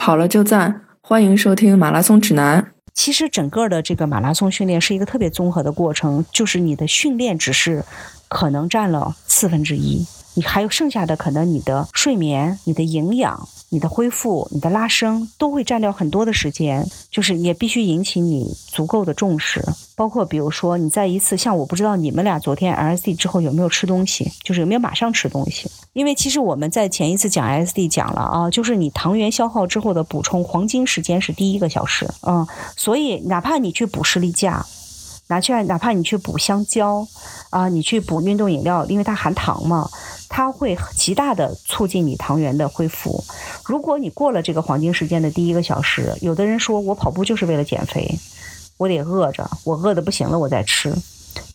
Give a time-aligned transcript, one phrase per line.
[0.00, 2.72] 跑了就赞，欢迎收听马拉松指南。
[2.94, 7.84] 其实整个的这个马拉松训练是一个特别综合的过程，就是你的训练只是
[8.26, 10.02] 可能占了四分之一，
[10.32, 13.46] 你还有剩下的可能你的睡眠、你的营养。
[13.72, 19.64] 你的恢复、你的拉伸都会占掉很多的时间，就是也必须引起你足够的重视。
[19.94, 25.70] 包括比如说，你在一次像我不知道你们俩昨天 LSD 之后有没有吃东西，就是有没有马上吃东西？
[26.00, 34.64] 因为其实我们在前一次讲 SD 讲了啊，就是你糖原消耗之后的补充黄金时间是第一个小时，嗯，所以哪怕你去补士力架，
[35.26, 37.06] 拿去哪怕你去补香蕉，
[37.50, 39.90] 啊，你去补运动饮料，因为它含糖嘛。
[40.30, 43.22] 它会极大的促进你糖原的恢复。
[43.62, 48.18] 如果你过了这个黄金时间的第一个小时，有的人说我跑步就是为了减肥，
[48.78, 50.94] 我得饿着，我饿的不行了我再吃。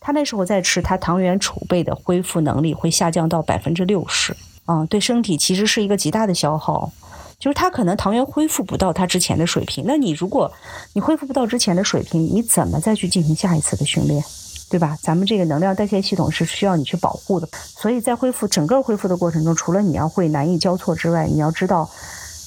[0.00, 6.92] 他那时候再吃，他糖原储备的恢复能力会下降到百分之六十，啊，对身体其实是一个极大的消耗。
[7.38, 10.50] 就是他可能糖原恢复不到他之前的水平，那你如果
[10.94, 14.24] 你恢复不到之前的水平，你怎么再去进行下一次的训练？
[14.68, 14.98] 对吧？
[15.00, 21.88] 咱们这个能量代谢系统是需要你去保护的，所以在恢复整个恢复的过程中，除了你要会难易交错之外，你要知道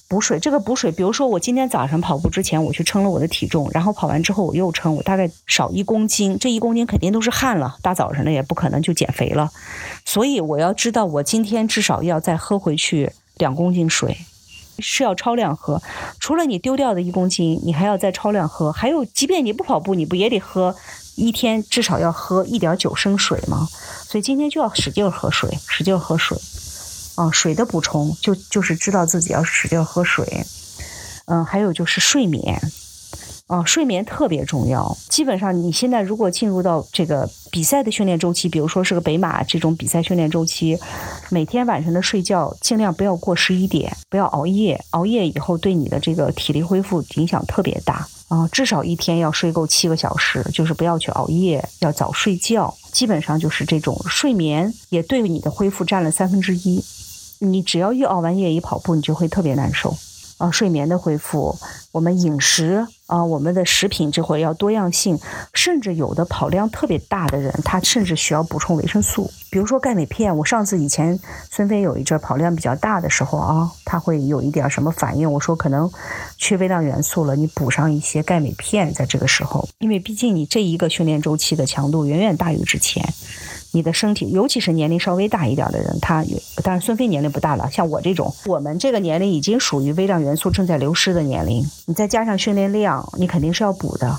[0.10, 0.40] 补水。
[0.40, 9.50] 这个补水，比如说我今天早上跑步之前，我去称了我的体重，然后跑完之后我又称，我大概少一公斤，这一公斤肯定都是汗了，大早上的也不可能就减肥了，
[10.04, 14.18] 所以我要知道我今天至少要再喝回去两公斤水，
[14.80, 15.82] 是要超量喝。
[16.20, 18.72] 除了你丢掉的一公斤，你还要再超量喝。
[18.72, 20.76] 还有，即便你不跑步，你不也得喝？
[21.16, 23.68] 一天至少要喝一点九升水吗，
[24.08, 26.38] 所以今天就要使劲喝水，使劲喝水，
[27.20, 30.46] 啊，水的补充就就是知道自己要使劲喝水，
[31.26, 32.62] 嗯，还有就是睡眠，
[33.48, 34.96] 啊，睡眠特别重要。
[35.10, 40.80] 基本上你现在如果进入到这个比赛的训练周期，比如说是个北马这种比赛训练周期，
[41.30, 48.08] 每天晚上的睡觉尽量不要过十一点，不要熬夜，熬夜以后对你的这个体力恢复影响特别大。
[48.30, 52.74] 啊，至少一天要睡够七个小时，就是不要去熬夜，要早睡觉。
[52.94, 56.82] 基本上就是这种睡眠也对你的恢复占了三分之一。
[57.40, 59.98] 你只要一熬完夜一跑步，你就会特别难受。
[60.38, 61.58] 啊，睡眠的恢复，
[61.92, 65.20] 我们饮食啊，我们的食品这会要多样性，
[65.52, 70.38] 甚至有的跑量特别大的人，他甚至需要补充维生素，比如说钙镁片。
[70.38, 71.20] 我上次以前
[71.50, 75.92] 孙飞有一阵跑量比较大的时候啊，他会有一点什么反应，我说可能
[76.38, 83.04] 缺微量元素了，你补上一些钙镁片，在这个时候，因为毕竟你这一个训练周期的强度远远大于之前。
[83.72, 86.26] 你的身体，尤其是年龄稍微大一点的人，他
[86.64, 91.64] 当然孙飞年龄不大了，像我这种，我们这个年龄已经属于微量元素正在流失的年龄。
[91.86, 94.18] 你再加上训练量，你肯定是要补的。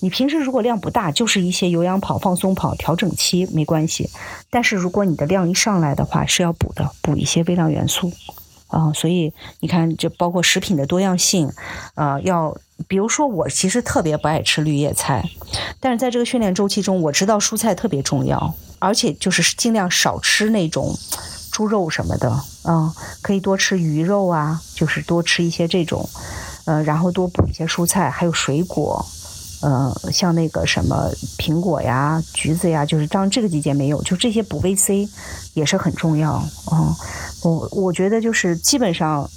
[0.00, 4.10] 你平时如果量不大，就是一些有氧跑、放松跑、调整期没关系。
[4.50, 8.12] 但是如果你的量一上来的话，是要补的，补一些微量元素
[8.68, 8.92] 啊。
[8.92, 11.50] 所以你看，就包括食品的多样性，
[11.94, 12.56] 啊，要。
[12.88, 15.24] 比如说，我其实特别不爱吃绿叶菜，
[15.78, 20.92] 但是在这个训练周期中，我知道蔬菜特别重要，而且就是尽量少吃那种
[21.52, 22.30] 猪肉什么的，
[22.64, 22.92] 啊，
[23.22, 26.06] 可以多吃鱼肉啊，就是多吃一些这种，
[26.66, 29.04] 呃，然后多补一些蔬菜，还有水果，
[29.62, 35.08] 呃，像那个什么苹果呀、橘子呀，就是当这个季节没有，就这些补 VC
[35.54, 36.96] 也是很重要啊。
[37.42, 39.28] 我我觉得就是基本上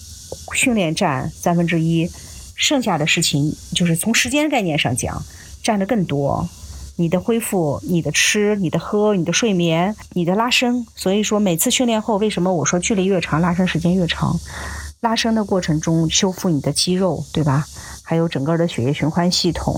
[0.54, 2.10] 训练占三分之一。
[2.60, 5.22] 剩下的事情就是从时间概念上讲，
[5.62, 6.50] 占的更多。
[6.96, 10.84] 你的恢复、你的吃、你的喝、你的睡眠、你的拉伸。
[10.96, 14.36] 所以说，每次训练后，为什么我说距离越长，拉伸时间越长？
[15.00, 17.66] 拉伸的过程中，修复你的肌肉，对吧？
[18.04, 19.76] 还有整个的血液循环系统，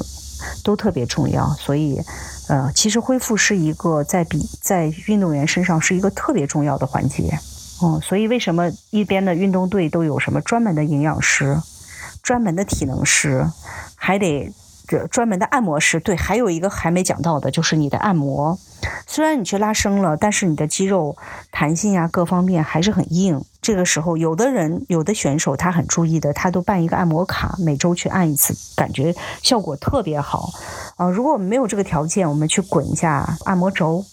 [0.63, 1.53] 都特别重要。
[1.55, 2.01] 所以，
[2.47, 7.37] 呃，其实恢复是一个在比在运动员身上是一个特别重要的环节。
[7.81, 11.61] 哦，所以为什么一边的运动队都有什么专门的营养师？
[12.21, 13.49] 专门的体能师，
[13.95, 14.51] 还得
[15.11, 15.99] 专门的按摩师。
[15.99, 18.57] 对，还有一个还没讲到的，就是你的按摩。
[19.05, 21.17] 虽然你去拉伸了，但是你的肌肉
[21.51, 23.43] 弹性呀，各方面还是很硬。
[23.61, 29.13] 这个时候，有的人、有的选手他很注意的，他都办一个按摩卡，每周去按一次，感觉
[29.43, 30.49] 效果特别好。
[30.95, 34.05] 啊，如果我们没有这个条件，我们去滚一下按摩轴，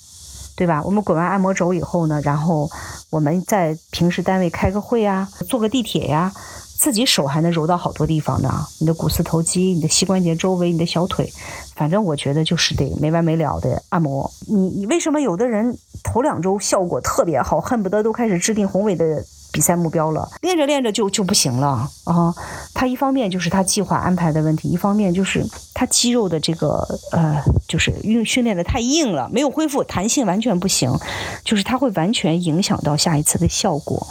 [0.57, 0.83] 对吧？
[0.83, 2.69] 我们滚完按摩轴以后呢，然后
[3.11, 6.33] 我们在平时单位开个会呀，坐个地铁呀。
[6.79, 11.33] 自己手还能揉到好多地方呢，你的股四头肌、你的膝关节周围、你的小腿，
[11.75, 14.31] 反正我觉得就是得没完没了的按摩。
[14.47, 22.35] 你你为什么有的人头两周效果特别好，恨不得都开始制定宏伟的比赛目标了，练着练着就就不行了啊？
[22.75, 30.93] 他一方面就是他计划安排的问题，一方面就是他肌肉的这个呃，就是运训练的太硬了，没有恢复弹性，完全不行，
[31.43, 34.07] 就是他会完全影响到下一次的效果。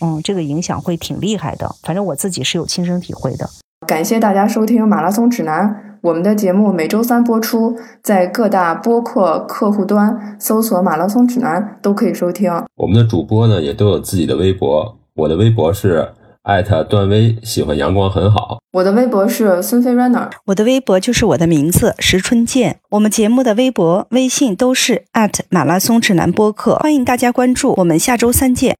[0.00, 1.74] 嗯，这个影响会挺厉害的。
[1.82, 3.48] 反正我自己是有亲身体会的。
[3.86, 5.68] 感谢大家收听《马拉松指南》，
[6.00, 12.50] 我们的节目每周三播出，在各大播客客户端搜索“马拉松指南”都可以收听。
[12.76, 16.08] 我们的主播呢也都有自己的微博，我的微博是
[16.42, 18.58] 艾特段威，喜欢阳光很好。
[18.72, 22.80] 我的微博是孙飞 runner，我的微博就是我的名字石春健。
[22.90, 25.04] 我们节目的微博、微信都是
[25.50, 27.74] 马拉松指南播客，欢迎大家关注。
[27.78, 28.74] 我们下周三见。